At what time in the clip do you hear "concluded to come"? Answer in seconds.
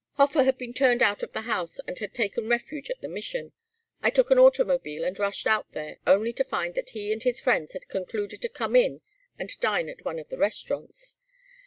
7.87-8.75